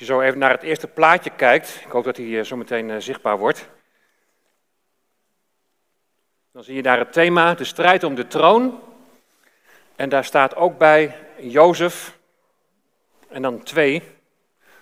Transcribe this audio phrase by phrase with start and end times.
[0.00, 3.38] je zo even naar het eerste plaatje kijkt, ik hoop dat hij zo meteen zichtbaar
[3.38, 3.68] wordt.
[6.52, 8.80] Dan zie je daar het thema, de strijd om de troon.
[9.96, 12.18] En daar staat ook bij Jozef
[13.28, 13.98] en dan 2.
[13.98, 14.08] Nou,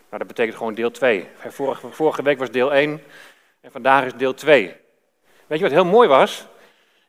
[0.08, 1.28] dat betekent gewoon deel 2.
[1.36, 3.02] Vorige, vorige week was deel 1
[3.60, 4.76] en vandaag is deel 2.
[5.46, 6.40] Weet je wat heel mooi was?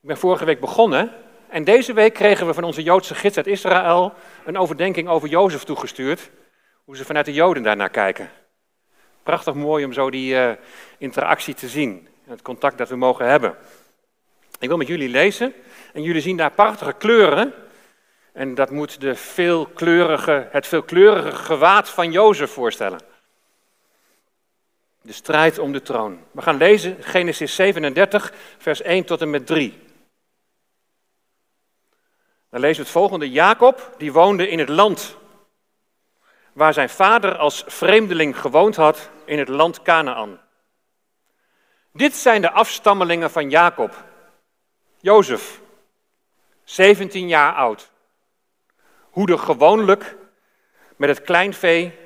[0.02, 1.12] Ik ben vorige week begonnen
[1.50, 4.14] en deze week kregen we van onze Joodse gids uit Israël
[4.46, 6.30] een overdenking over Jozef toegestuurd.
[6.90, 8.30] Hoe ze vanuit de Joden daarnaar kijken.
[9.24, 10.52] Prachtig mooi om zo die uh,
[10.98, 12.08] interactie te zien.
[12.26, 13.56] En het contact dat we mogen hebben.
[14.60, 15.54] Ik wil met jullie lezen
[15.94, 17.54] en jullie zien daar prachtige kleuren.
[18.32, 23.00] En dat moet de veelkleurige, het veelkleurige gewaad van Jozef voorstellen.
[25.02, 26.20] De strijd om de troon.
[26.32, 29.78] We gaan lezen Genesis 37, vers 1 tot en met 3.
[32.50, 33.30] Dan lezen we het volgende.
[33.30, 35.18] Jacob, die woonde in het land
[36.60, 40.40] waar zijn vader als vreemdeling gewoond had, in het land Canaan.
[41.94, 44.04] Dit zijn de afstammelingen van Jacob.
[44.98, 45.62] Jozef,
[46.64, 47.92] 17 jaar oud,
[49.10, 50.16] hoede gewoonlijk
[50.96, 51.98] met het kleinvee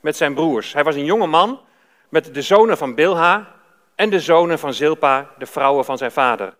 [0.00, 0.72] met zijn broers.
[0.72, 1.60] Hij was een jonge man
[2.08, 3.54] met de zonen van Bilha
[3.94, 6.56] en de zonen van Zilpa, de vrouwen van zijn vader.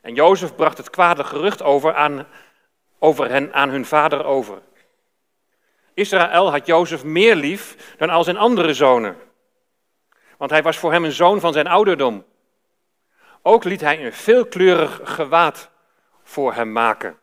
[0.00, 2.26] En Jozef bracht het kwade gerucht over, aan,
[2.98, 4.62] over hen aan hun vader over.
[5.94, 9.16] Israël had Jozef meer lief dan al zijn andere zonen,
[10.36, 12.24] want hij was voor hem een zoon van zijn ouderdom.
[13.42, 15.70] Ook liet hij een veelkleurig gewaad
[16.22, 17.18] voor hem maken.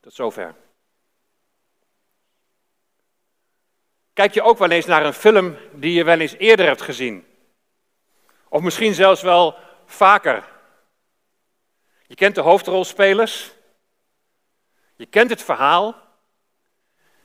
[0.00, 0.54] Tot zover.
[4.12, 7.26] Kijk je ook wel eens naar een film die je wel eens eerder hebt gezien?
[8.48, 10.48] Of misschien zelfs wel vaker.
[12.06, 13.52] Je kent de hoofdrolspelers.
[15.02, 15.96] Je kent het verhaal.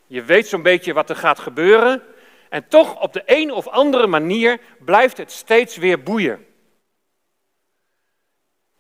[0.08, 2.04] Je weet zo'n beetje wat er gaat gebeuren.
[2.50, 6.46] En toch op de een of andere manier blijft het steeds weer boeien.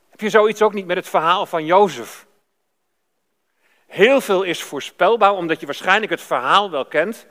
[0.09, 2.27] Heb je zoiets ook niet met het verhaal van Jozef?
[3.85, 7.27] Heel veel is voorspelbaar, omdat je waarschijnlijk het verhaal wel kent.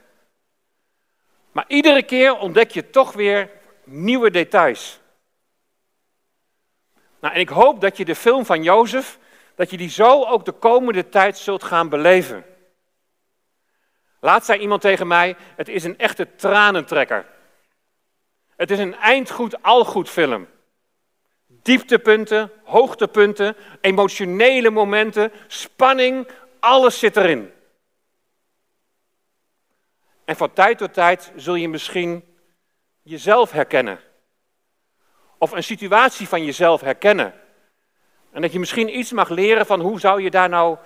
[1.53, 3.50] Maar iedere keer ontdek je toch weer
[3.84, 5.00] nieuwe details.
[7.21, 9.19] Nou, en ik hoop dat je de film van Jozef,
[9.56, 12.44] dat je die zo ook de komende tijd zult gaan beleven.
[14.21, 17.27] Laat zei iemand tegen mij, het is een echte tranentrekker.
[18.56, 20.49] Het is een eindgoed, algoed film.
[21.47, 26.28] Dieptepunten, hoogtepunten, emotionele momenten, spanning,
[26.61, 27.53] alles zit erin.
[30.25, 32.25] En van tijd tot tijd zul je misschien
[33.03, 34.00] jezelf herkennen.
[35.38, 37.34] Of een situatie van jezelf herkennen.
[38.37, 40.79] En dat je misschien iets mag leren van hoe zou je daar nou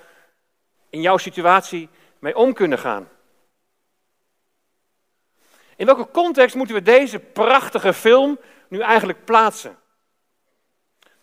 [0.90, 1.88] in jouw situatie
[2.18, 3.08] mee om kunnen gaan.
[5.76, 8.38] In welke context moeten we deze prachtige film
[8.68, 9.78] nu eigenlijk plaatsen?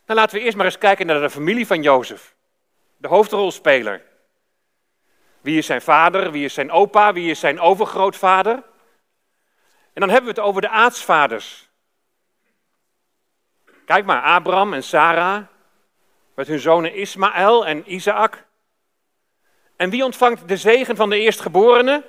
[0.05, 2.35] Dan laten we eerst maar eens kijken naar de familie van Jozef,
[2.97, 4.03] de hoofdrolspeler.
[5.41, 8.63] Wie is zijn vader, wie is zijn opa, wie is zijn overgrootvader?
[9.93, 11.69] En dan hebben we het over de aartsvaders.
[13.85, 15.43] Kijk maar, Abraham en Sarah,
[16.37, 18.45] met hun zonen Ismaël en Isaac.
[19.75, 22.03] En wie ontvangt de zegen van de eerstgeborene?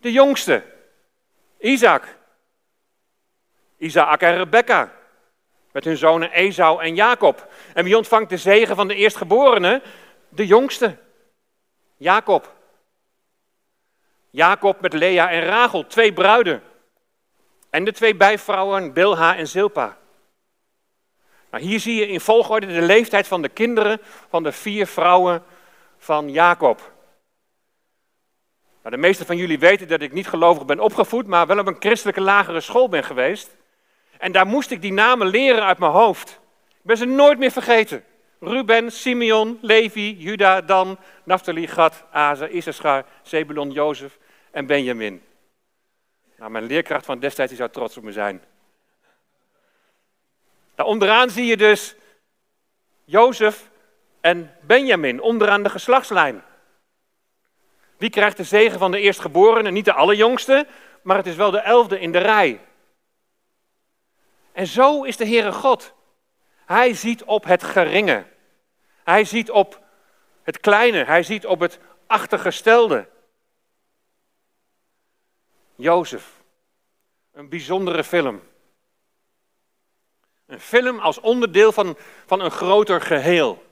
[0.00, 0.64] De jongste,
[1.58, 2.16] Isaac.
[3.76, 4.92] Isaac en Rebecca.
[5.72, 7.52] Met hun zonen Esau en Jacob.
[7.74, 9.82] En wie ontvangt de zegen van de eerstgeborene?
[10.28, 10.96] De jongste.
[11.96, 12.52] Jacob.
[14.30, 16.62] Jacob met Lea en Rachel, twee bruiden.
[17.70, 20.00] En de twee bijvrouwen Bilha en Zilpa.
[21.52, 25.42] Nou, hier zie je in volgorde de leeftijd van de kinderen van de vier vrouwen
[25.98, 26.92] van Jacob.
[28.82, 31.66] Nou, de meeste van jullie weten dat ik niet gelovig ben opgevoed, maar wel op
[31.66, 33.56] een christelijke lagere school ben geweest.
[34.18, 36.40] En daar moest ik die namen leren uit mijn hoofd.
[36.68, 38.04] Ik ben ze nooit meer vergeten.
[38.40, 44.18] Ruben, Simeon, Levi, Juda, Dan, Naphtali, Gad, Azer, Issachar, Zebulon, Jozef
[44.50, 45.22] en Benjamin.
[46.36, 48.42] Nou, mijn leerkracht van destijds zou trots op me zijn.
[50.82, 51.94] Nou, onderaan zie je dus
[53.04, 53.70] Jozef
[54.20, 56.42] en Benjamin, onderaan de geslachtslijn.
[57.96, 59.70] Wie krijgt de zegen van de eerstgeborene?
[59.70, 60.66] Niet de allerjongste,
[61.02, 62.60] maar het is wel de elfde in de rij.
[64.52, 65.94] En zo is de Heere God.
[66.66, 68.26] Hij ziet op het geringe.
[69.04, 69.82] Hij ziet op
[70.42, 71.04] het kleine.
[71.04, 73.08] Hij ziet op het achtergestelde.
[75.74, 76.42] Jozef.
[77.32, 78.42] Een bijzondere film.
[80.52, 81.96] Een film als onderdeel van,
[82.26, 83.64] van een groter geheel.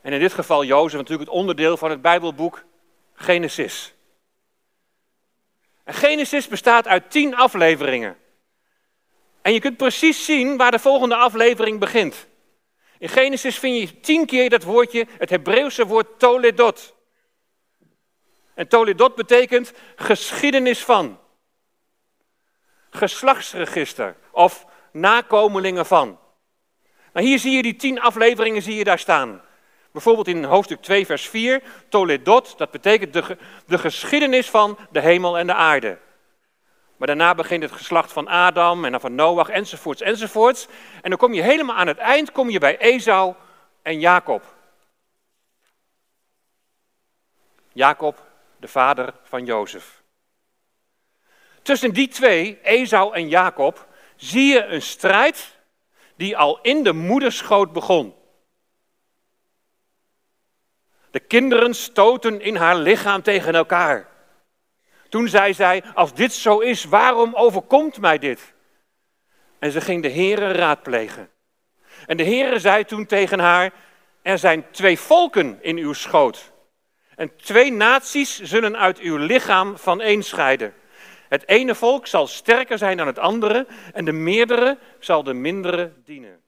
[0.00, 2.64] En in dit geval Jozef natuurlijk het onderdeel van het Bijbelboek
[3.14, 3.94] Genesis.
[5.84, 8.16] En Genesis bestaat uit tien afleveringen.
[9.42, 12.26] En je kunt precies zien waar de volgende aflevering begint.
[12.98, 16.94] In Genesis vind je tien keer dat woordje, het Hebreeuwse woord toledot.
[18.54, 21.18] En toledot betekent geschiedenis van.
[22.90, 26.18] Geslachtsregister of nakomelingen van.
[27.12, 29.42] Nou, hier zie je die tien afleveringen zie je daar staan.
[29.92, 35.38] Bijvoorbeeld in hoofdstuk 2, vers 4, Toledot, dat betekent de, de geschiedenis van de hemel
[35.38, 35.98] en de aarde.
[36.96, 40.68] Maar daarna begint het geslacht van Adam en dan van Noach enzovoorts enzovoorts.
[41.02, 43.34] En dan kom je helemaal aan het eind, kom je bij Esau
[43.82, 44.54] en Jacob.
[47.72, 48.26] Jacob,
[48.56, 50.02] de vader van Jozef.
[51.62, 53.88] Tussen die twee, Esau en Jacob,
[54.20, 55.58] zie je een strijd
[56.16, 58.14] die al in de moederschoot begon.
[61.10, 64.08] De kinderen stoten in haar lichaam tegen elkaar.
[65.08, 68.54] Toen zei zij, als dit zo is, waarom overkomt mij dit?
[69.58, 71.30] En ze ging de Heere raadplegen.
[72.06, 73.72] En de Heere zei toen tegen haar,
[74.22, 76.52] er zijn twee volken in uw schoot.
[77.16, 80.74] En twee naties zullen uit uw lichaam van één scheiden.
[81.30, 85.92] Het ene volk zal sterker zijn dan het andere en de meerdere zal de mindere
[86.04, 86.40] dienen.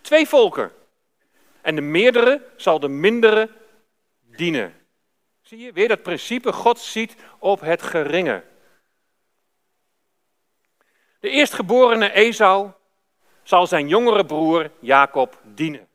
[0.00, 0.72] Twee volken.
[1.60, 3.50] En de meerdere zal de mindere
[4.20, 4.74] dienen.
[5.42, 8.44] Zie je weer dat principe, God ziet op het geringe.
[11.20, 12.70] De eerstgeborene Esau
[13.42, 15.88] zal zijn jongere broer Jacob dienen.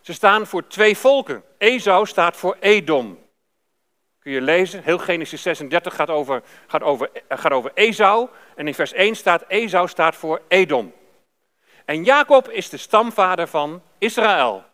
[0.00, 1.44] Ze staan voor twee volken.
[1.58, 3.23] Esau staat voor Edom.
[4.24, 8.28] Kun je lezen, heel Genesis 36 gaat over, gaat over, gaat over Esau.
[8.54, 10.94] En in vers 1 staat, Esau staat voor Edom.
[11.84, 14.64] En Jacob is de stamvader van Israël.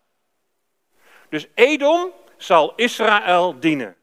[1.28, 3.96] Dus Edom zal Israël dienen.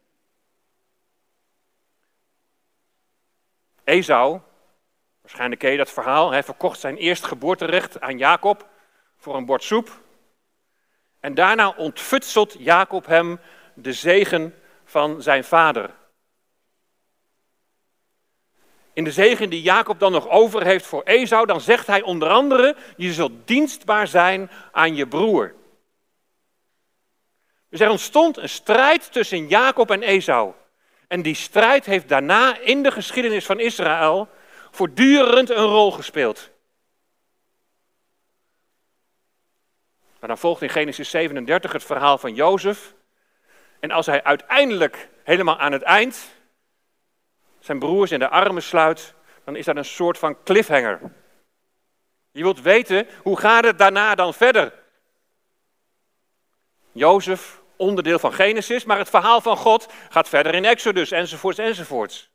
[3.83, 4.39] Esau,
[5.21, 8.67] waarschijnlijk ken je dat verhaal, hij verkocht zijn eerstgeboorterecht aan Jacob
[9.17, 10.01] voor een bord soep.
[11.19, 13.39] En daarna ontfutselt Jacob hem
[13.73, 14.55] de zegen
[14.87, 15.89] van zijn vader.
[18.93, 22.29] In de zegen die Jacob dan nog over heeft voor Esau, dan zegt hij onder
[22.29, 25.55] andere: Je zult dienstbaar zijn aan je broer.
[27.69, 30.53] Dus er ontstond een strijd tussen Jacob en Esau.
[31.07, 34.29] En die strijd heeft daarna in de geschiedenis van Israël
[34.71, 36.49] voortdurend een rol gespeeld.
[40.19, 42.95] Maar dan volgt in Genesis 37 het verhaal van Jozef.
[43.79, 46.35] En als hij uiteindelijk helemaal aan het eind
[47.59, 49.13] zijn broers in de armen sluit,
[49.43, 50.99] dan is dat een soort van cliffhanger.
[52.31, 54.73] Je wilt weten, hoe gaat het daarna dan verder?
[56.91, 62.29] Jozef, onderdeel van Genesis, maar het verhaal van God gaat verder in Exodus, enzovoorts, enzovoorts.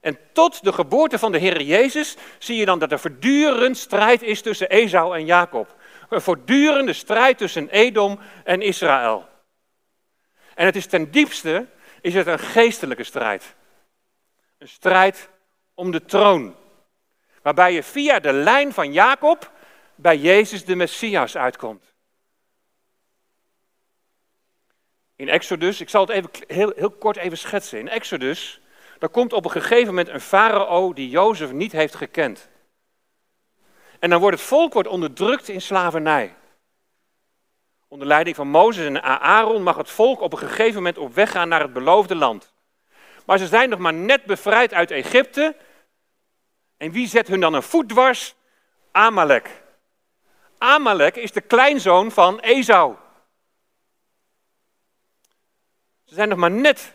[0.00, 4.22] En tot de geboorte van de Heer Jezus zie je dan dat er voortdurend strijd
[4.22, 5.74] is tussen Esau en Jacob.
[6.08, 9.28] Een voortdurende strijd tussen Edom en Israël.
[10.56, 11.66] En het is ten diepste
[12.00, 13.54] is het een geestelijke strijd.
[14.58, 15.28] Een strijd
[15.74, 16.56] om de troon.
[17.42, 19.52] Waarbij je via de lijn van Jacob
[19.94, 21.94] bij Jezus de Messias uitkomt.
[25.16, 27.78] In Exodus, ik zal het even heel, heel kort even schetsen.
[27.78, 28.60] In Exodus,
[28.98, 32.48] daar komt op een gegeven moment een farao die Jozef niet heeft gekend.
[33.98, 36.34] En dan wordt het volk wordt onderdrukt in slavernij.
[37.88, 41.30] Onder leiding van Mozes en Aaron mag het volk op een gegeven moment op weg
[41.30, 42.54] gaan naar het beloofde land.
[43.26, 45.56] Maar ze zijn nog maar net bevrijd uit Egypte.
[46.76, 48.34] En wie zet hun dan een voet dwars?
[48.92, 49.62] Amalek.
[50.58, 52.94] Amalek is de kleinzoon van Esau.
[56.04, 56.94] Ze zijn nog maar net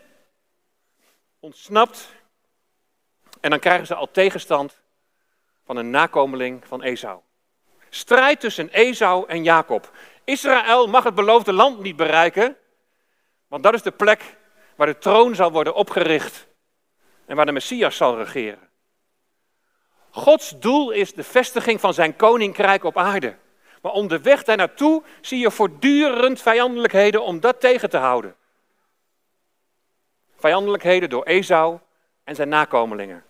[1.39, 2.09] ontsnapt.
[3.39, 4.81] En dan krijgen ze al tegenstand
[5.65, 7.19] van een nakomeling van Esau.
[7.89, 9.91] Strijd tussen Esau en Jacob.
[10.31, 12.57] Israël mag het beloofde land niet bereiken,
[13.47, 14.37] want dat is de plek
[14.75, 16.47] waar de troon zal worden opgericht
[17.25, 18.69] en waar de Messias zal regeren.
[20.09, 23.37] Gods doel is de vestiging van zijn koninkrijk op aarde.
[23.81, 28.35] Maar onderweg daar naartoe zie je voortdurend vijandelijkheden om dat tegen te houden.
[30.35, 31.79] Vijandelijkheden door Esau
[32.23, 33.23] en zijn nakomelingen.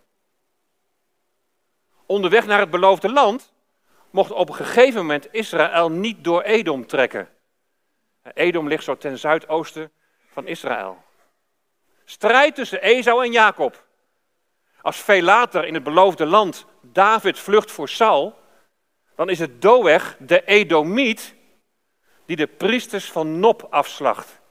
[2.05, 3.50] Onderweg naar het beloofde land
[4.12, 7.30] mocht op een gegeven moment Israël niet door Edom trekken.
[8.34, 9.91] Edom ligt zo ten zuidoosten
[10.32, 11.03] van Israël.
[12.06, 13.86] Strijd tussen Esau en Jacob.
[14.82, 18.39] Als veel later in het beloofde land David vlucht voor Saul,
[19.15, 21.36] dan is het Doeg, de Edomiet,
[22.25, 24.41] die de priesters van Nop afslacht.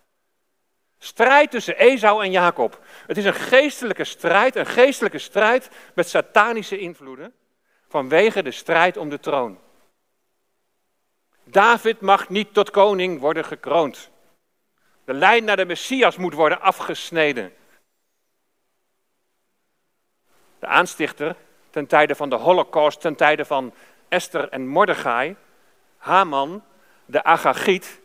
[0.99, 2.85] Strijd tussen Esau en Jacob.
[3.07, 7.35] Het is een geestelijke strijd, een geestelijke strijd met satanische invloeden
[7.91, 9.59] vanwege de strijd om de troon.
[11.45, 14.11] David mag niet tot koning worden gekroond.
[15.05, 17.53] De lijn naar de Messias moet worden afgesneden.
[20.59, 21.37] De aanstichter
[21.71, 23.75] ten tijde van de Holocaust, ten tijde van
[24.09, 25.37] Esther en Mordechai,
[25.97, 26.65] Haman,
[27.05, 28.01] de Agagiet,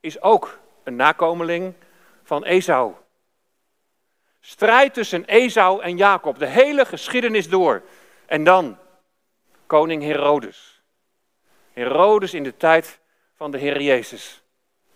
[0.00, 1.74] is ook een nakomeling
[2.22, 2.94] van Esau.
[4.40, 7.82] Strijd tussen Esau en Jacob, de hele geschiedenis door.
[8.26, 8.78] En dan
[9.66, 10.82] koning Herodes.
[11.72, 12.98] Herodes in de tijd
[13.36, 14.42] van de Heer Jezus.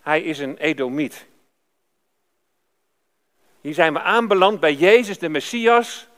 [0.00, 1.26] Hij is een Edomiet.
[3.60, 6.08] Hier zijn we aanbeland bij Jezus de Messias,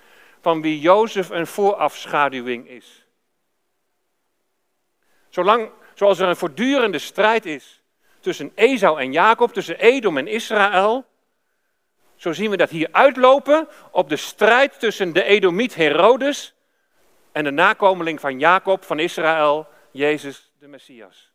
[0.40, 3.06] van wie Jozef een voorafschaduwing is.
[5.28, 7.82] Zolang, zoals er een voortdurende strijd is
[8.20, 11.04] tussen Esau en Jacob, tussen Edom en Israël,
[12.16, 16.54] zo zien we dat hier uitlopen op de strijd tussen de Edomiet Herodes
[17.32, 21.32] en de nakomeling van Jacob van Israël, Jezus de Messias.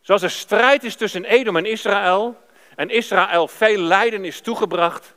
[0.00, 2.36] Zoals er strijd is tussen Edom en Israël
[2.76, 5.14] en Israël veel lijden is toegebracht,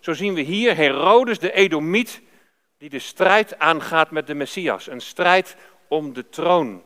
[0.00, 2.22] zo zien we hier Herodes de Edomiet
[2.78, 4.86] die de strijd aangaat met de Messias.
[4.86, 5.56] Een strijd
[5.88, 6.82] om de troon.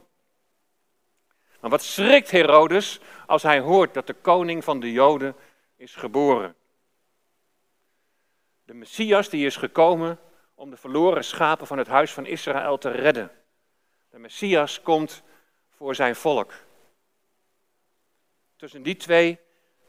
[1.61, 5.37] Maar wat schrikt Herodes als hij hoort dat de koning van de Joden
[5.76, 6.54] is geboren?
[8.64, 10.18] De Messias die is gekomen
[10.54, 13.30] om de verloren schapen van het huis van Israël te redden.
[14.11, 15.23] De Messias komt
[15.76, 16.52] voor zijn volk.
[18.56, 19.38] Tussen die twee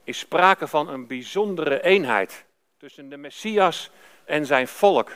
[0.04, 2.46] is sprake van een bijzondere eenheid.
[2.78, 3.90] Tussen de Messias
[4.26, 5.12] en zijn volk.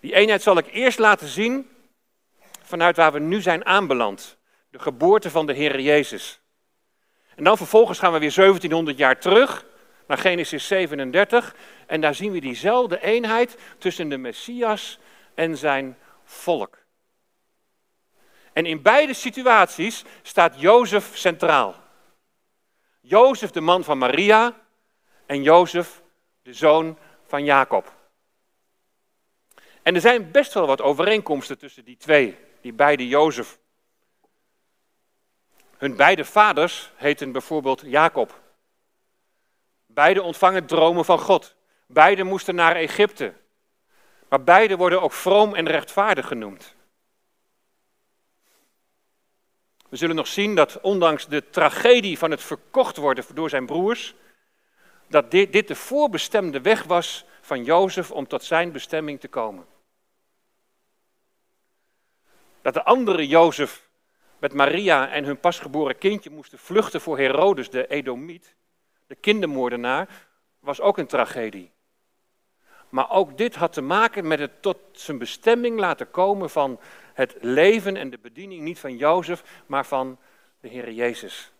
[0.00, 1.70] Die eenheid zal ik eerst laten zien
[2.62, 4.36] vanuit waar we nu zijn aanbeland.
[4.70, 6.40] De geboorte van de Heer Jezus.
[7.34, 9.72] En dan vervolgens gaan we weer 1700 jaar terug
[10.06, 11.54] naar Genesis 37.
[11.86, 14.98] En daar zien we diezelfde eenheid tussen de Messias
[15.34, 16.78] en zijn volk.
[18.52, 21.74] En in beide situaties staat Jozef centraal.
[23.00, 24.60] Jozef, de man van Maria,
[25.26, 26.02] en Jozef,
[26.42, 27.92] de zoon van Jacob.
[29.82, 33.58] En er zijn best wel wat overeenkomsten tussen die twee, die beide Jozef.
[35.78, 38.42] Hun beide vaders heten bijvoorbeeld Jacob.
[39.94, 41.54] Beide ontvangen dromen van God.
[41.86, 43.34] Beide moesten naar Egypte.
[44.28, 46.74] Maar beide worden ook vroom en rechtvaardig genoemd.
[49.88, 54.14] We zullen nog zien dat ondanks de tragedie van het verkocht worden door zijn broers,
[55.08, 59.66] dat dit, dit de voorbestemde weg was van Jozef om tot zijn bestemming te komen.
[62.62, 63.88] Dat de andere Jozef
[64.38, 68.54] met Maria en hun pasgeboren kindje moesten vluchten voor Herodes, de Edomiet,
[69.06, 70.08] de kindermoordenaar,
[70.60, 71.72] was ook een tragedie.
[72.88, 76.80] Maar ook dit had te maken met het tot zijn bestemming laten komen van
[77.14, 80.18] het leven en de bediening niet van Jozef, maar van
[80.60, 81.52] de Heer Jezus.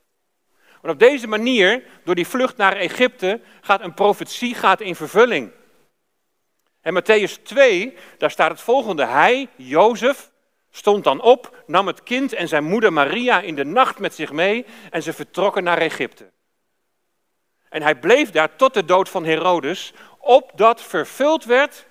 [0.80, 5.50] Want op deze manier, door die vlucht naar Egypte, gaat een profetie gaat in vervulling.
[6.80, 9.04] En Matthäus 2, daar staat het volgende.
[9.04, 10.30] Hij, Jozef,
[10.70, 14.32] stond dan op, nam het kind en zijn moeder Maria in de nacht met zich
[14.32, 16.30] mee en ze vertrokken naar Egypte.
[17.75, 21.87] En hij bleef daar tot de dood van Herodes, opdat vervuld werd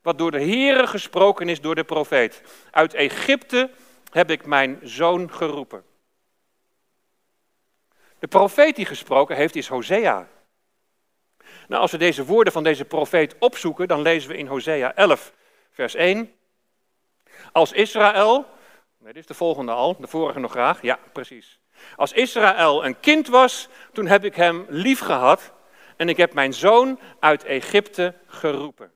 [0.00, 2.42] wat door de Heere gesproken is door de profeet.
[2.70, 3.70] Uit Egypte
[4.10, 5.84] heb ik mijn zoon geroepen.
[8.18, 10.28] De profeet die gesproken heeft is Hosea.
[11.68, 15.32] Nou, als we deze woorden van deze profeet opzoeken, dan lezen we in Hosea 11,
[15.70, 16.34] vers 1.
[17.52, 18.46] Als Israël,
[18.98, 21.61] nee, dit is de volgende al, de vorige nog graag, ja, precies.
[21.96, 25.52] Als Israël een kind was, toen heb ik hem lief gehad
[25.96, 28.92] en ik heb mijn zoon uit Egypte geroepen.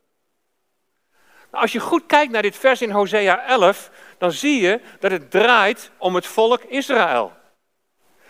[1.51, 5.11] Nou, als je goed kijkt naar dit vers in Hosea 11, dan zie je dat
[5.11, 7.33] het draait om het volk Israël.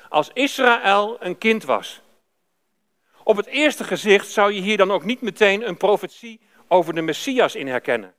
[0.08, 2.00] Als Israël een kind was.
[3.22, 7.02] Op het eerste gezicht zou je hier dan ook niet meteen een profetie over de
[7.02, 8.14] Messias in herkennen.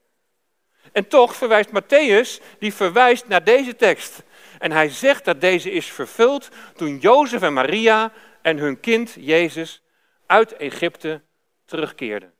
[0.91, 4.23] En toch verwijst Matthäus, die verwijst naar deze tekst.
[4.59, 8.11] En hij zegt dat deze is vervuld toen Jozef en Maria
[8.41, 9.81] en hun kind Jezus
[10.25, 11.21] uit Egypte
[11.65, 12.33] terugkeerden.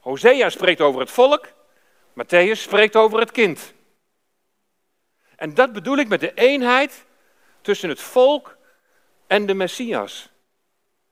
[0.00, 1.52] Hosea spreekt over het volk,
[2.10, 3.74] Matthäus spreekt over het kind.
[5.36, 7.04] En dat bedoel ik met de eenheid
[7.60, 8.56] tussen het volk
[9.26, 10.30] en de Messias.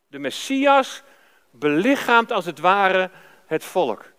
[0.06, 1.02] De Messias
[1.50, 3.10] belichaamt als het ware
[3.46, 4.12] het volk.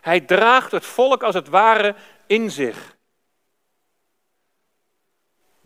[0.00, 1.94] Hij draagt het volk als het ware
[2.26, 2.96] in zich.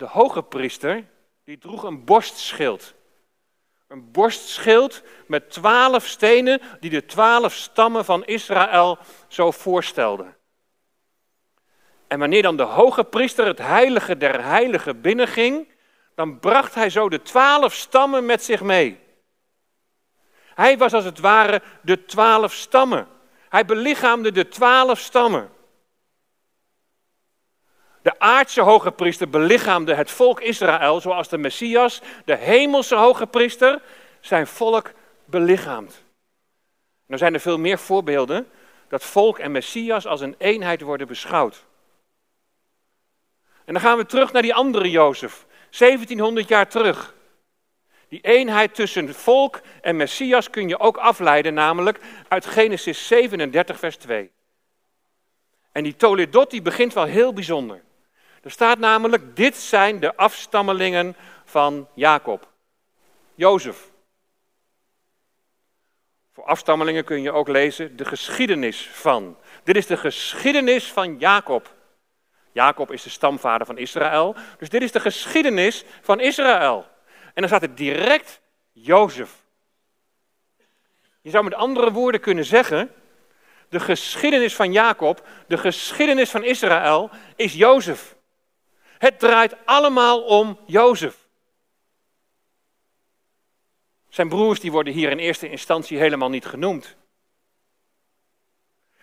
[0.02, 1.04] De hoge priester,
[1.44, 2.94] die droeg een borstschild.
[3.88, 10.36] Een borstschild met twaalf stenen die de twaalf stammen van Israël zo voorstelden.
[12.08, 15.68] En wanneer dan de hoge priester het heilige der heiligen binnenging,
[16.14, 19.00] dan bracht hij zo de twaalf stammen met zich mee.
[20.54, 23.08] Hij was als het ware de twaalf stammen.
[23.48, 25.50] Hij belichaamde de twaalf stammen.
[28.02, 33.82] De aardse hoge priester belichaamde het volk Israël, zoals de Messias, de hemelse hoge priester,
[34.20, 34.92] zijn volk
[35.24, 36.02] belichaamt.
[37.06, 38.48] Nou zijn er veel meer voorbeelden
[38.88, 41.64] dat volk en Messias als een eenheid worden beschouwd.
[43.64, 47.14] En dan gaan we terug naar die andere Jozef, 1700 jaar terug.
[48.08, 53.96] Die eenheid tussen volk en Messias kun je ook afleiden, namelijk uit Genesis 37, vers
[53.96, 54.30] 2.
[55.72, 57.82] En die Toledot die begint wel heel bijzonder.
[58.42, 62.48] Er staat namelijk, dit zijn de afstammelingen van Jacob.
[63.34, 63.90] Jozef.
[66.32, 69.36] Voor afstammelingen kun je ook lezen de geschiedenis van.
[69.64, 71.74] Dit is de geschiedenis van Jacob.
[72.52, 74.36] Jacob is de stamvader van Israël.
[74.58, 76.86] Dus dit is de geschiedenis van Israël.
[77.24, 78.40] En dan staat er direct
[78.72, 79.44] Jozef.
[81.20, 82.92] Je zou met andere woorden kunnen zeggen,
[83.68, 88.16] de geschiedenis van Jacob, de geschiedenis van Israël is Jozef.
[89.02, 91.16] Het draait allemaal om Jozef.
[94.08, 96.96] Zijn broers die worden hier in eerste instantie helemaal niet genoemd.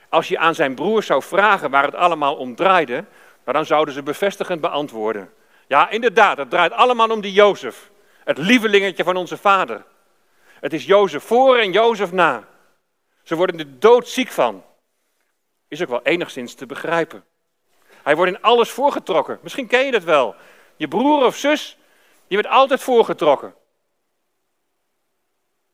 [0.09, 3.05] Als je aan zijn broers zou vragen waar het allemaal om draaide,
[3.43, 5.33] dan zouden ze bevestigend beantwoorden.
[5.67, 7.91] Ja, inderdaad, het draait allemaal om die Jozef.
[8.23, 9.85] Het lievelingetje van onze vader.
[10.45, 12.47] Het is Jozef voor en Jozef na.
[13.23, 14.63] Ze worden er doodziek van.
[15.67, 17.23] Is ook wel enigszins te begrijpen.
[18.03, 19.39] Hij wordt in alles voorgetrokken.
[19.41, 20.35] Misschien ken je dat wel.
[20.75, 21.77] Je broer of zus,
[22.27, 23.55] die wordt altijd voorgetrokken.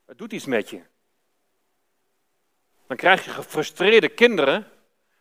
[0.06, 0.82] Het doet iets met je.
[2.86, 4.66] Dan krijg je gefrustreerde kinderen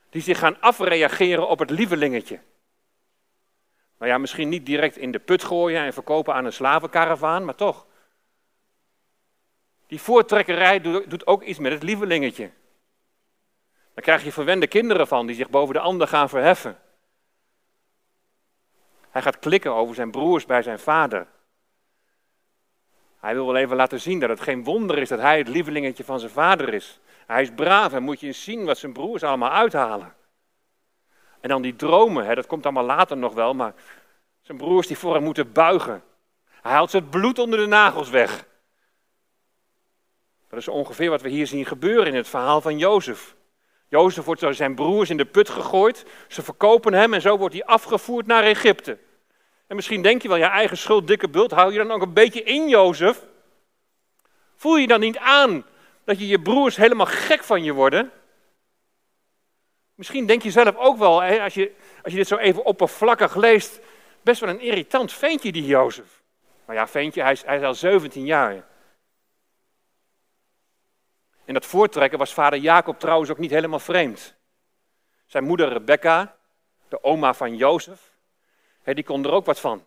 [0.10, 2.40] die zich gaan afreageren op het lievelingetje.
[3.98, 7.56] Nou ja, misschien niet direct in de put gooien en verkopen aan een slavenkaravaan, maar
[7.56, 7.86] toch.
[9.88, 12.52] Die voortrekkerij doet ook iets met het lievelingetje.
[13.94, 16.80] Dan krijg je verwende kinderen van die zich boven de ander gaan verheffen.
[19.16, 21.28] Hij gaat klikken over zijn broers bij zijn vader.
[23.20, 26.04] Hij wil wel even laten zien dat het geen wonder is dat hij het lievelingetje
[26.04, 27.00] van zijn vader is.
[27.26, 30.14] Hij is braaf en moet je eens zien wat zijn broers allemaal uithalen.
[31.40, 33.74] En dan die dromen, hè, dat komt allemaal later nog wel, maar
[34.42, 36.04] zijn broers die voor hem moeten buigen.
[36.62, 38.46] Hij haalt ze het bloed onder de nagels weg.
[40.50, 43.36] Dat is ongeveer wat we hier zien gebeuren in het verhaal van Jozef.
[43.88, 47.54] Jozef wordt door zijn broers in de put gegooid, ze verkopen hem en zo wordt
[47.54, 49.04] hij afgevoerd naar Egypte.
[49.68, 52.14] En misschien denk je wel, je eigen schuld, dikke bult, hou je dan ook een
[52.14, 53.26] beetje in, Jozef?
[54.56, 55.66] Voel je dan niet aan
[56.04, 58.12] dat je je broers helemaal gek van je worden?
[59.96, 61.72] Misschien denk je zelf ook wel, als je,
[62.04, 63.80] als je dit zo even oppervlakkig leest,
[64.22, 66.24] best wel een irritant ventje die Jozef.
[66.66, 68.66] Maar ja, ventje, hij is, hij is al 17 jaar.
[71.46, 74.36] En dat voortrekken was vader Jacob trouwens ook niet helemaal vreemd.
[75.26, 76.36] Zijn moeder Rebecca,
[76.90, 78.05] de oma van Jozef,
[78.94, 79.86] die kon er ook wat van.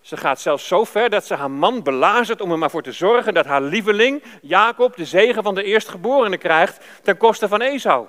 [0.00, 2.92] Ze gaat zelfs zo ver dat ze haar man belazert om er maar voor te
[2.92, 8.06] zorgen dat haar lieveling, Jacob, de zegen van de eerstgeborene krijgt ten koste van Esau.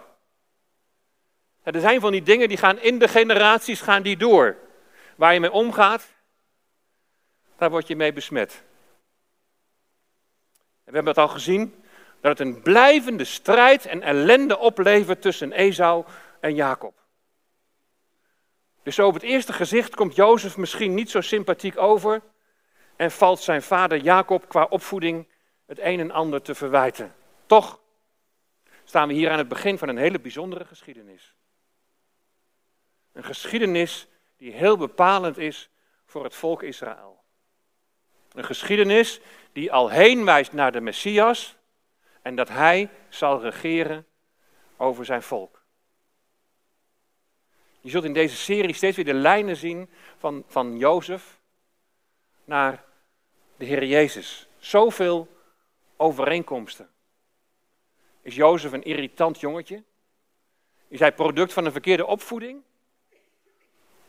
[1.63, 4.57] Er zijn van die dingen die gaan in de generaties gaan die door.
[5.15, 6.07] Waar je mee omgaat,
[7.57, 8.63] daar word je mee besmet.
[10.83, 11.83] we hebben het al gezien,
[12.21, 16.05] dat het een blijvende strijd en ellende oplevert tussen Esau
[16.39, 17.02] en Jacob.
[18.83, 22.21] Dus op het eerste gezicht komt Jozef misschien niet zo sympathiek over
[22.95, 25.27] en valt zijn vader Jacob qua opvoeding
[25.65, 27.15] het een en ander te verwijten.
[27.45, 27.79] Toch
[28.83, 31.35] staan we hier aan het begin van een hele bijzondere geschiedenis.
[33.11, 35.69] Een geschiedenis die heel bepalend is
[36.05, 37.23] voor het volk Israël.
[38.31, 39.19] Een geschiedenis
[39.51, 41.55] die al heen wijst naar de Messias
[42.21, 44.07] en dat hij zal regeren
[44.77, 45.62] over zijn volk.
[47.83, 51.39] Je zult in deze serie steeds weer de lijnen zien van, van Jozef
[52.45, 52.83] naar
[53.57, 54.47] de Heer Jezus.
[54.57, 55.27] Zoveel
[55.97, 56.89] overeenkomsten.
[58.21, 59.83] Is Jozef een irritant jongetje?
[60.87, 62.61] Is hij product van een verkeerde opvoeding?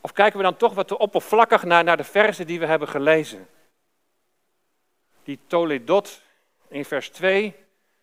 [0.01, 2.89] Of kijken we dan toch wat te oppervlakkig naar, naar de versen die we hebben
[2.89, 3.49] gelezen?
[5.23, 6.23] Die Toledot
[6.69, 7.55] in vers 2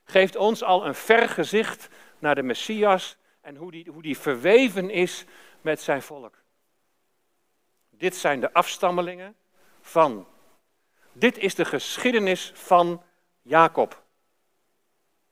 [0.03, 5.25] geeft ons al een vergezicht naar de Messias en hoe die, hoe die verweven is
[5.61, 6.37] met zijn volk.
[7.89, 9.35] Dit zijn de afstammelingen
[9.81, 10.27] van.
[11.11, 13.03] Dit is de geschiedenis van
[13.41, 14.03] Jacob,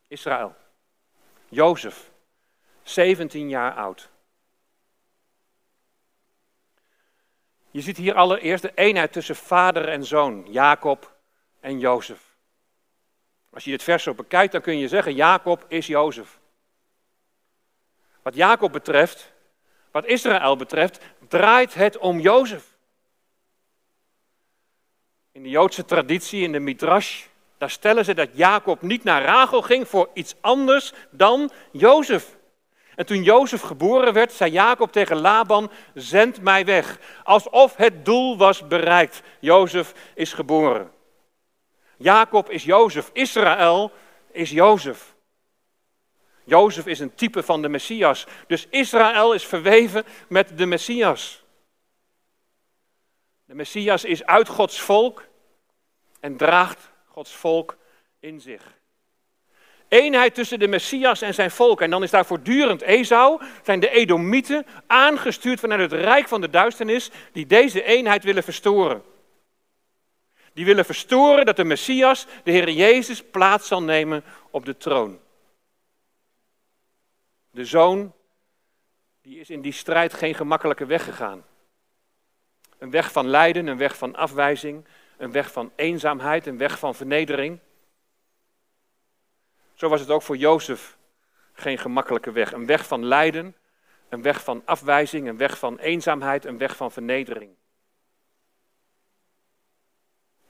[0.08, 0.56] Israël.
[1.50, 2.12] Jozef,
[2.82, 4.10] 17 jaar oud.
[7.72, 11.18] Je ziet hier allereerst de eenheid tussen vader en zoon, Jacob
[11.60, 12.38] en Jozef.
[13.50, 16.40] Als je dit vers zo bekijkt, dan kun je zeggen, Jacob is Jozef.
[18.22, 19.34] Wat Jacob betreft,
[19.92, 22.64] wat Israël betreft, draait het om Jozef.
[25.32, 27.24] In de Joodse traditie, in de Midrash,
[27.58, 32.38] daar stellen ze dat Jacob niet naar Rachel ging voor iets anders dan Jozef.
[32.96, 37.00] En toen Jozef geboren werd, zei Jacob tegen Laban: Zend mij weg.
[37.24, 39.22] Alsof het doel was bereikt.
[39.40, 40.92] Jozef is geboren.
[41.98, 43.10] Jacob is Jozef.
[43.14, 43.92] Israël
[44.32, 45.16] is Jozef.
[46.50, 48.26] Jozef is een type van de Messias.
[48.48, 51.44] Dus Israël is verweven met de Messias.
[53.46, 55.28] De Messias is uit Gods volk
[56.20, 57.78] en draagt Gods volk
[58.20, 58.78] in zich.
[59.88, 61.82] Eenheid tussen de Messias en zijn volk.
[61.82, 66.50] En dan is daar voortdurend Esau, zijn de Edomieten, aangestuurd vanuit het rijk van de
[66.50, 69.04] duisternis, die deze eenheid willen verstoren.
[70.54, 75.20] Die willen verstoren dat de Messias, de Heer Jezus, plaats zal nemen op de troon.
[77.52, 78.14] De zoon,
[79.22, 81.46] die is in die strijd geen gemakkelijke weg gegaan.
[82.78, 84.86] Een weg van lijden, een weg van afwijzing,
[85.18, 87.60] een weg van eenzaamheid, een weg van vernedering.
[89.74, 90.98] Zo was het ook voor Jozef
[91.54, 92.52] geen gemakkelijke weg.
[92.52, 93.56] Een weg van lijden,
[94.10, 97.56] een weg van afwijzing, een weg van eenzaamheid, een weg van vernedering.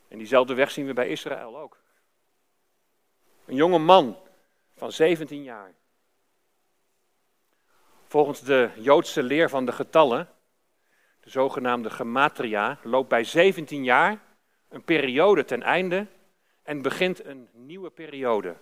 [0.08, 1.78] En diezelfde weg zien we bij Israël ook.
[3.46, 4.18] Een jonge man
[4.76, 5.74] van 17 jaar.
[8.10, 10.30] Volgens de Joodse leer van de getallen,
[11.20, 14.20] de zogenaamde gematria, loopt bij 17 jaar
[14.70, 16.08] een periode ten einde
[16.64, 18.56] en begint een nieuwe periode.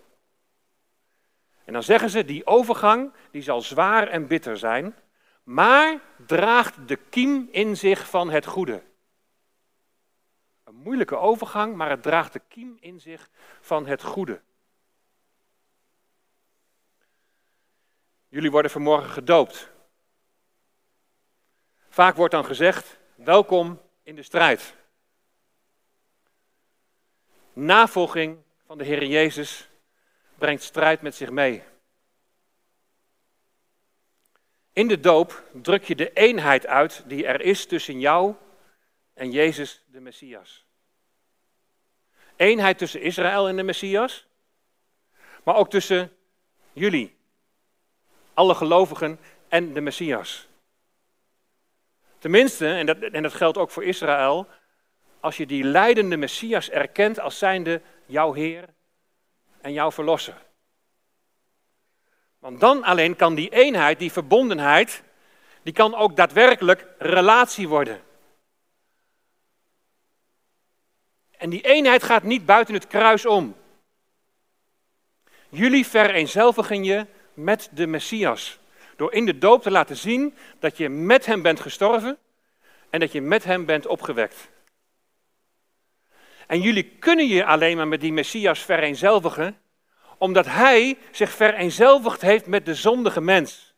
[1.65, 4.95] En dan zeggen ze, die overgang die zal zwaar en bitter zijn,
[5.43, 8.83] maar draagt de kiem in zich van het goede.
[10.63, 13.29] Een moeilijke overgang, maar het draagt de kiem in zich
[13.61, 14.41] van het goede.
[18.37, 19.71] Jullie worden vanmorgen gedoopt.
[21.89, 24.75] Vaak wordt dan gezegd, welkom in de strijd.
[27.53, 29.69] Navolging van de Heer Jezus
[30.35, 31.63] brengt strijd met zich mee.
[34.73, 38.35] In de doop druk je de eenheid uit die er is tussen jou
[39.13, 40.65] en Jezus de Messias.
[42.35, 44.27] Eenheid tussen Israël en de Messias,
[45.43, 46.17] maar ook tussen
[46.73, 47.16] jullie,
[48.37, 50.47] alle gelovigen en de Messias.
[52.17, 54.47] Tenminste, en dat, en dat geldt ook voor Israël,
[55.19, 58.65] als je die leidende Messias erkent als zijnde jouw Heer
[59.61, 60.45] en jouw Verlosser.
[62.39, 65.03] Want dan alleen kan die eenheid, die verbondenheid,
[65.63, 68.01] die kan ook daadwerkelijk relatie worden.
[71.37, 73.55] En die eenheid gaat niet buiten het kruis om.
[75.49, 77.05] Jullie vereenzelvigen je
[77.37, 78.59] met de Messias.
[78.95, 82.17] Door in de doop te laten zien dat je met hem bent gestorven
[82.89, 84.49] en dat je met hem bent opgewekt.
[86.47, 89.57] En jullie kunnen je alleen maar met die Messias vereenzelvigen,
[90.17, 93.73] omdat hij zich vereenzelvigd heeft met de zondige mens.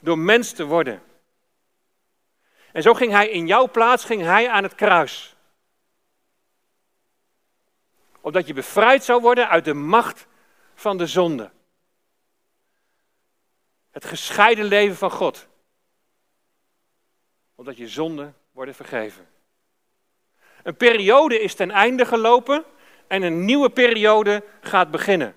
[0.00, 1.02] Door mens te worden.
[2.72, 5.36] En zo ging hij in jouw plaats, ging hij aan het kruis.
[8.20, 10.26] Opdat je bevrijd zou worden uit de macht
[10.74, 11.50] van de zonde.
[13.98, 15.48] Het gescheiden leven van God.
[17.54, 19.28] Opdat je zonden worden vergeven.
[20.62, 22.64] Een periode is ten einde gelopen
[23.06, 25.36] en een nieuwe periode gaat beginnen.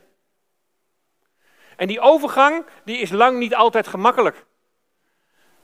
[1.76, 4.46] En die overgang die is lang niet altijd gemakkelijk.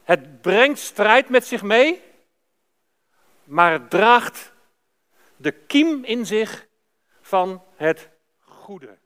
[0.04, 2.02] Het brengt strijd met zich mee,
[3.44, 4.54] maar het draagt
[5.36, 6.68] de kiem in zich
[7.22, 8.98] van het goede.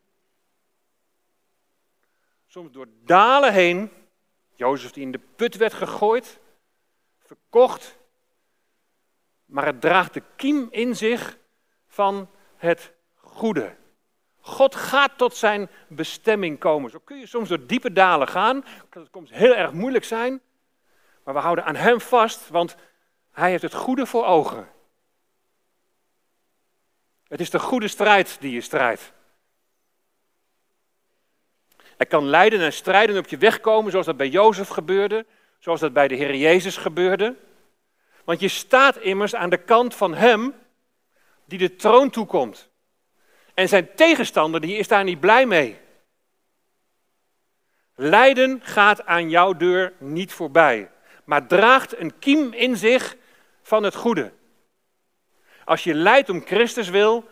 [2.51, 3.91] Soms door dalen heen,
[4.55, 6.39] Jozef die in de put werd gegooid,
[7.19, 7.97] verkocht,
[9.45, 11.37] maar het draagt de kiem in zich
[11.87, 13.75] van het goede.
[14.39, 16.89] God gaat tot zijn bestemming komen.
[16.89, 18.65] Zo kun je soms door diepe dalen gaan.
[18.89, 20.41] Dat kan heel erg moeilijk zijn.
[21.23, 22.75] Maar we houden aan Hem vast, want
[23.31, 24.69] Hij heeft het goede voor ogen.
[27.27, 29.13] Het is de goede strijd die je strijdt.
[32.01, 35.25] Er kan lijden en strijden op je weg komen, zoals dat bij Jozef gebeurde.
[35.59, 37.35] zoals dat bij de Heer Jezus gebeurde.
[38.23, 40.53] Want je staat immers aan de kant van Hem
[41.45, 42.69] die de troon toekomt.
[43.53, 45.77] En zijn tegenstander die is daar niet blij mee.
[47.95, 50.91] Lijden gaat aan jouw deur niet voorbij,
[51.23, 53.15] maar draagt een kiem in zich
[53.61, 54.31] van het goede.
[55.65, 57.29] Als je lijdt om Christus wil,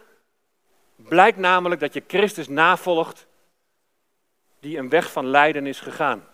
[0.95, 3.27] blijkt namelijk dat je Christus navolgt
[4.59, 6.27] die een weg van lijden is gegaan.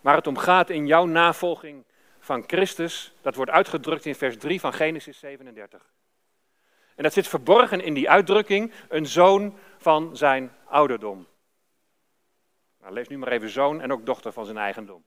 [0.00, 1.84] Waar het om gaat in jouw navolging
[2.18, 5.92] van Christus, dat wordt uitgedrukt in vers 3 van Genesis 37.
[6.94, 11.26] En dat zit verborgen in die uitdrukking, een zoon van zijn ouderdom.
[12.80, 15.04] Nou, lees nu maar even zoon en ook dochter van zijn eigendom.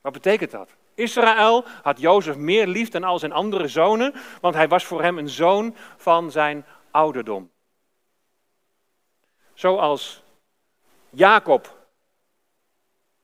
[0.00, 0.76] Wat betekent dat?
[0.94, 5.18] Israël had Jozef meer lief dan al zijn andere zonen, want hij was voor hem
[5.18, 7.50] een zoon van zijn ouderdom.
[9.56, 10.22] Zoals
[11.10, 11.76] Jacob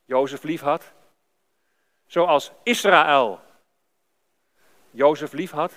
[0.05, 0.92] Jozef lief had,
[2.07, 3.40] zoals Israël
[4.90, 5.73] Jozef lief had,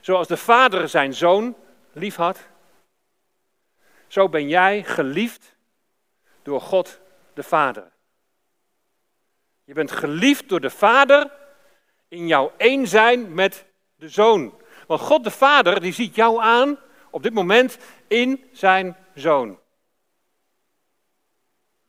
[0.00, 1.56] zoals de vader zijn zoon
[1.92, 2.48] lief had,
[4.06, 5.56] zo ben jij geliefd
[6.42, 7.00] door God
[7.34, 7.90] de Vader.
[9.64, 11.30] Je bent geliefd door de Vader
[12.08, 13.64] in jouw één zijn met
[13.96, 14.62] de Zoon.
[14.86, 16.78] Want God de Vader die ziet jou aan
[17.10, 19.58] op dit moment in zijn Zoon.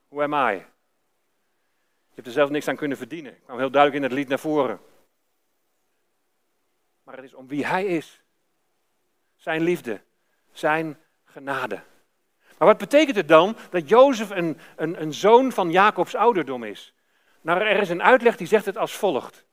[0.08, 0.54] Hoe am I?
[2.10, 3.32] Je hebt er zelf niks aan kunnen verdienen.
[3.32, 4.80] Ik kwam heel duidelijk in het lied naar voren.
[7.04, 8.22] Maar het is om wie Hij is.
[9.36, 10.02] Zijn liefde,
[10.52, 11.82] zijn genade.
[12.58, 16.94] Maar wat betekent het dan dat Jozef een, een, een zoon van Jacobs ouderdom is?
[17.42, 19.46] Nou, er is een uitleg die zegt het als volgt.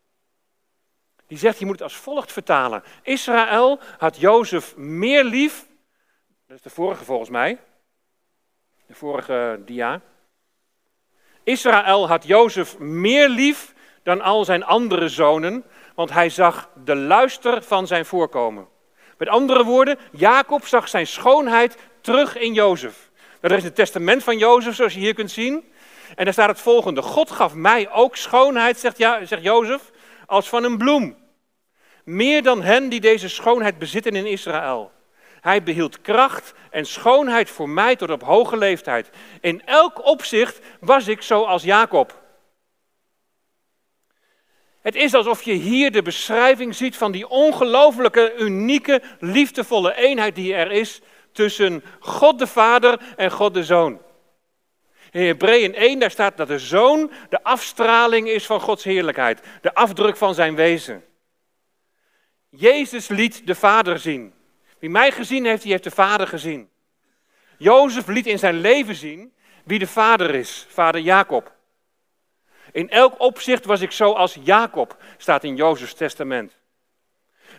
[1.27, 2.83] Die zegt, je moet het als volgt vertalen.
[3.03, 5.67] Israël had Jozef meer lief,
[6.47, 7.59] dat is de vorige volgens mij,
[8.87, 10.01] de vorige dia.
[11.43, 17.62] Israël had Jozef meer lief dan al zijn andere zonen, want hij zag de luister
[17.62, 18.69] van zijn voorkomen.
[19.19, 23.11] Met andere woorden, Jacob zag zijn schoonheid terug in Jozef.
[23.41, 25.73] Er is het testament van Jozef, zoals je hier kunt zien.
[26.15, 27.03] En daar staat het volgende.
[27.03, 29.91] God gaf mij ook schoonheid, zegt, ja, zegt Jozef,
[30.27, 31.17] als van een bloem.
[32.05, 34.93] Meer dan hen die deze schoonheid bezitten in Israël.
[35.41, 39.11] Hij behield kracht en schoonheid voor mij tot op hoge leeftijd.
[39.41, 42.25] In elk opzicht was ik zoals Jacob.
[44.81, 50.55] Het is alsof je hier de beschrijving ziet van die ongelooflijke, unieke, liefdevolle eenheid die
[50.55, 51.01] er is
[51.33, 54.01] tussen God de Vader en God de Zoon.
[55.17, 59.75] In Hebreeën 1 daar staat dat de Zoon de afstraling is van Gods heerlijkheid, de
[59.75, 61.05] afdruk van zijn wezen.
[62.49, 64.35] Jezus liet de Vader zien.
[64.79, 66.69] Wie mij gezien heeft, die heeft de Vader gezien.
[67.59, 69.33] Jozef liet in zijn leven zien
[69.65, 71.53] wie de Vader is, vader Jacob.
[72.73, 76.53] In elk opzicht was ik zo als Jacob, staat in Jozefs testament.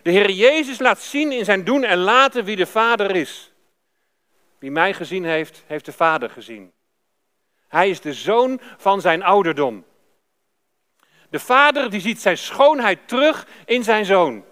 [0.02, 3.52] De Heer Jezus laat zien in zijn doen en laten wie de Vader is.
[4.58, 6.76] Wie mij gezien heeft, heeft de Vader gezien.
[7.68, 9.84] Hij is de zoon van zijn ouderdom.
[11.30, 14.44] De Vader die ziet zijn schoonheid terug in zijn zoon.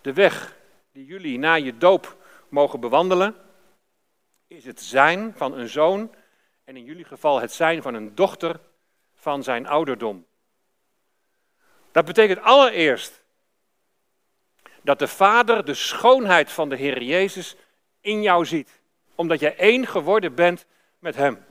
[0.00, 0.56] De weg
[0.92, 2.16] die jullie na je doop
[2.48, 3.36] mogen bewandelen,
[4.46, 6.14] is het zijn van een zoon
[6.64, 8.60] en in jullie geval het zijn van een dochter
[9.14, 10.26] van zijn ouderdom.
[11.92, 13.22] Dat betekent allereerst
[14.82, 17.56] dat de Vader de schoonheid van de Heer Jezus
[18.00, 18.79] in jou ziet,
[19.20, 20.66] omdat jij één geworden bent
[20.98, 21.44] met Hem.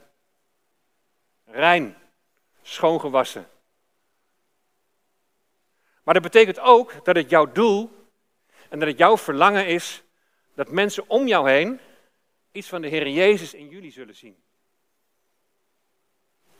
[1.45, 1.97] Rein,
[2.61, 3.47] schoongewassen.
[6.03, 7.91] Maar dat betekent ook dat het jouw doel
[8.69, 10.03] en dat het jouw verlangen is
[10.53, 11.79] dat mensen om jou heen
[12.51, 14.37] iets van de Heer Jezus in jullie zullen zien.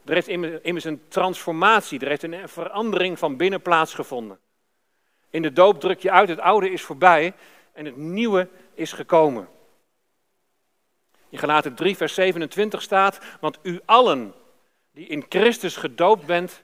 [0.05, 0.27] Er heeft
[0.63, 4.39] immers een transformatie, er heeft een verandering van binnen plaatsgevonden.
[5.29, 7.33] In de doop druk je uit, het oude is voorbij
[7.73, 9.57] en het nieuwe is gekomen.
[11.29, 14.33] In Galaten 3, vers 27 staat, want u allen
[14.91, 16.63] die in Christus gedoopt bent,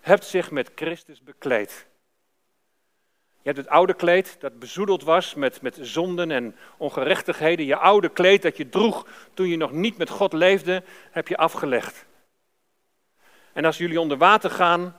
[0.00, 1.86] hebt zich met Christus bekleed.
[3.44, 7.66] Je hebt het oude kleed dat bezoedeld was met, met zonden en ongerechtigheden.
[7.66, 11.36] Je oude kleed dat je droeg toen je nog niet met God leefde, heb je
[11.36, 12.06] afgelegd.
[13.52, 14.98] En als jullie onder water gaan,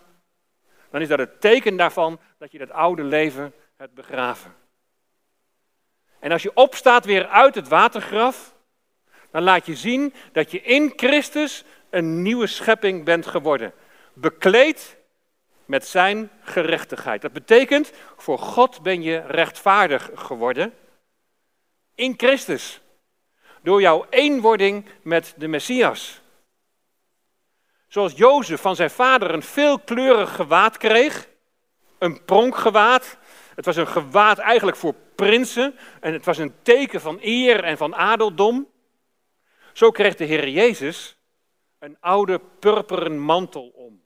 [0.90, 4.56] dan is dat het teken daarvan dat je dat oude leven hebt begraven.
[6.20, 8.55] En als je opstaat weer uit het watergraf,
[9.36, 13.74] dan laat je zien dat je in Christus een nieuwe schepping bent geworden.
[14.14, 14.98] Bekleed
[15.66, 17.22] met zijn gerechtigheid.
[17.22, 20.74] Dat betekent, voor God ben je rechtvaardig geworden
[21.96, 22.82] in Christus.
[23.62, 26.22] door jouw eenwording met de Messias.
[27.88, 31.28] Zoals Jozef van zijn vader een veelkleurig gewaad kreeg,
[31.98, 33.18] een pronkgewaad.
[33.56, 37.78] Het was een gewaad eigenlijk voor prinsen en het was een teken van eer en
[37.78, 38.74] van adeldom.
[39.76, 41.18] Zo kreeg de Heer Jezus
[41.80, 44.04] een oude purperen mantel om,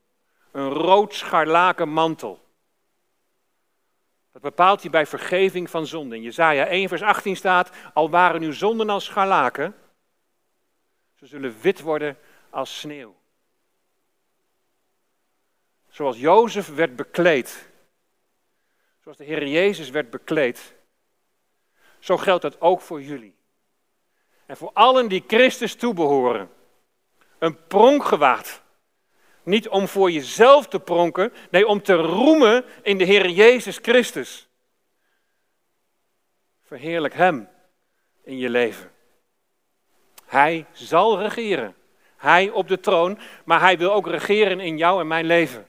[0.51, 2.47] een rood scharlaken mantel.
[4.31, 6.17] Dat bepaalt hij bij vergeving van zonden.
[6.17, 9.75] In Jezaja 1 vers 18 staat, al waren uw zonden als scharlaken,
[11.15, 12.17] ze zullen wit worden
[12.49, 13.15] als sneeuw.
[15.89, 17.69] Zoals Jozef werd bekleed,
[19.01, 20.75] zoals de Heer Jezus werd bekleed,
[21.99, 23.38] zo geldt dat ook voor jullie.
[24.49, 26.49] En voor allen die Christus toebehoren.
[27.37, 28.61] Een pronkgewaad.
[29.43, 34.47] Niet om voor jezelf te pronken, nee, om te roemen in de Heer Jezus Christus.
[36.63, 37.49] Verheerlijk Hem
[38.23, 38.91] in je leven.
[40.25, 41.75] Hij zal regeren.
[42.17, 45.67] Hij op de troon, maar Hij wil ook regeren in jou en mijn leven.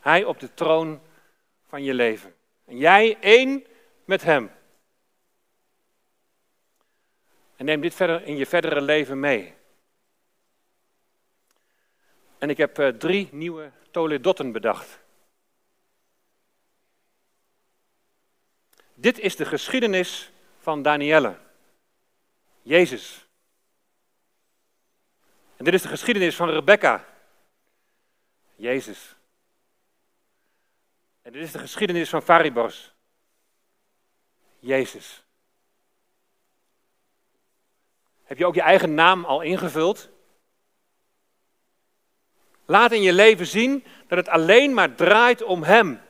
[0.00, 1.00] Hij op de troon
[1.68, 2.34] van je leven.
[2.64, 3.66] En jij één
[4.04, 4.50] met Hem.
[7.62, 9.54] En neem dit verder in je verdere leven mee.
[12.38, 14.98] En ik heb uh, drie nieuwe toledotten bedacht.
[18.94, 21.38] Dit is de geschiedenis van Danielle.
[22.62, 23.26] Jezus.
[25.56, 27.04] En dit is de geschiedenis van Rebecca.
[28.54, 29.16] Jezus.
[31.22, 32.94] En dit is de geschiedenis van Faribos.
[34.58, 35.21] Jezus.
[38.32, 40.10] Heb je ook je eigen naam al ingevuld?
[42.64, 46.00] Laat in je leven zien dat het alleen maar draait om Hem.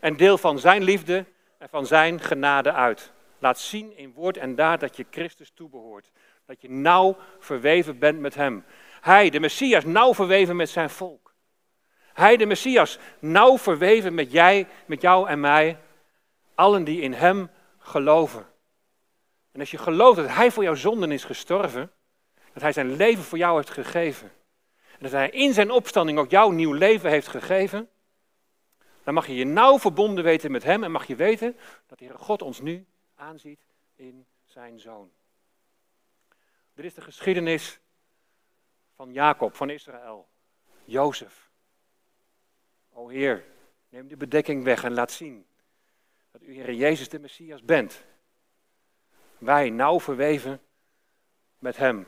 [0.00, 1.24] En deel van Zijn liefde
[1.58, 3.12] en van Zijn genade uit.
[3.38, 6.10] Laat zien in woord en daad dat je Christus toebehoort.
[6.46, 8.64] Dat je nauw verweven bent met Hem.
[9.00, 11.34] Hij, de Messias, nauw verweven met zijn volk.
[12.12, 15.78] Hij, de Messias, nauw verweven met jij, met jou en mij.
[16.54, 18.51] Allen die in Hem geloven.
[19.52, 21.92] En als je gelooft dat Hij voor jouw zonden is gestorven,
[22.52, 24.32] dat Hij zijn leven voor jou heeft gegeven,
[24.92, 27.90] en dat Hij in zijn opstanding ook jouw nieuw leven heeft gegeven,
[29.02, 32.04] dan mag je je nauw verbonden weten met Hem en mag je weten dat de
[32.04, 33.60] Heere God ons nu aanziet
[33.96, 35.10] in zijn Zoon.
[36.74, 37.80] Dit is de geschiedenis
[38.94, 40.28] van Jacob, van Israël,
[40.84, 41.50] Jozef.
[42.92, 43.44] O Heer,
[43.88, 45.46] neem de bedekking weg en laat zien
[46.30, 48.04] dat u Heer Jezus de Messias bent
[49.42, 50.60] wij nauw verweven
[51.58, 52.06] met Hem.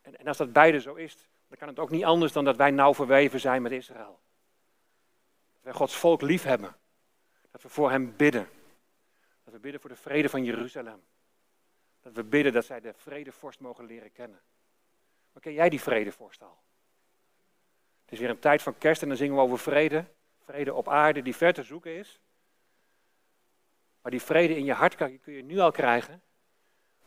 [0.00, 1.16] En, en als dat beide zo is,
[1.48, 4.20] dan kan het ook niet anders dan dat wij nauw verweven zijn met Israël.
[5.52, 6.76] Dat wij Gods volk lief hebben.
[7.50, 8.48] Dat we voor Hem bidden.
[9.44, 11.02] Dat we bidden voor de vrede van Jeruzalem.
[12.00, 14.40] Dat we bidden dat zij de vredevorst mogen leren kennen.
[15.32, 16.58] Maar ken jij die vredevorst al?
[18.02, 20.04] Het is weer een tijd van kerst en dan zingen we over vrede.
[20.44, 22.20] Vrede op aarde die ver te zoeken is.
[24.02, 26.22] Maar die vrede in je hart kun je nu al krijgen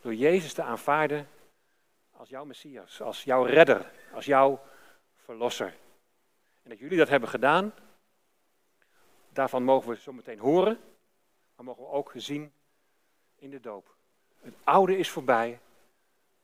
[0.03, 1.27] door Jezus te aanvaarden
[2.11, 4.61] als jouw Messias, als jouw redder, als jouw
[5.15, 5.77] verlosser.
[6.63, 7.73] En dat jullie dat hebben gedaan,
[9.29, 10.79] daarvan mogen we zo meteen horen,
[11.55, 12.53] maar mogen we ook zien
[13.35, 13.95] in de doop.
[14.39, 15.59] Het oude is voorbij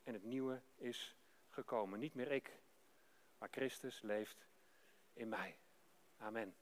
[0.03, 1.15] en het nieuwe is
[1.49, 1.99] gekomen.
[1.99, 2.51] Niet meer ik,
[3.37, 4.47] maar Christus leeft
[5.13, 5.55] in mij.
[6.17, 6.55] Amen.